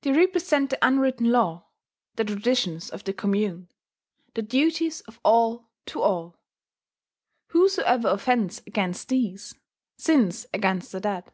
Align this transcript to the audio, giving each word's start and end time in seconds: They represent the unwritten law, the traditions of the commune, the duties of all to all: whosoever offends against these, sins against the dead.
They 0.00 0.10
represent 0.10 0.70
the 0.70 0.84
unwritten 0.84 1.30
law, 1.30 1.66
the 2.16 2.24
traditions 2.24 2.90
of 2.90 3.04
the 3.04 3.12
commune, 3.12 3.68
the 4.34 4.42
duties 4.42 5.00
of 5.02 5.20
all 5.22 5.70
to 5.86 6.00
all: 6.02 6.40
whosoever 7.50 8.08
offends 8.08 8.62
against 8.66 9.10
these, 9.10 9.54
sins 9.96 10.44
against 10.52 10.90
the 10.90 10.98
dead. 10.98 11.30